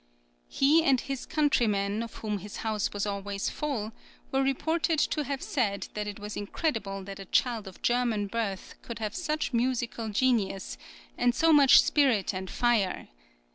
He 0.49 0.81
and 0.83 0.99
his 0.99 1.27
countrymen, 1.27 2.01
of 2.01 2.15
whom 2.15 2.39
his 2.39 2.55
house 2.65 2.91
was 2.91 3.05
always 3.05 3.51
full, 3.51 3.91
were 4.31 4.41
reported 4.41 4.97
to 4.97 5.23
have 5.25 5.43
said 5.43 5.89
that 5.93 6.07
it 6.07 6.17
was 6.19 6.35
incredible 6.35 7.03
that 7.03 7.19
a 7.19 7.25
child 7.25 7.67
of 7.67 7.83
German 7.83 8.25
birth 8.25 8.73
could 8.81 8.97
have 8.97 9.13
such 9.13 9.53
musical 9.53 10.09
genius, 10.09 10.75
and 11.19 11.35
so 11.35 11.53
much 11.53 11.83
spirit 11.83 12.33
and 12.33 12.49
fire. 12.49 13.09